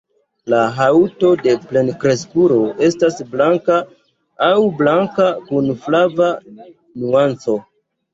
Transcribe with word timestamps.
La 0.51 0.59
haŭto 0.75 1.27
de 1.41 1.51
plenkreskulo 1.73 2.57
estas 2.87 3.19
blanka 3.33 3.75
aŭ 4.47 4.55
blanka 4.79 5.27
kun 5.51 5.69
flava 5.85 6.31
nuanco. 7.05 7.59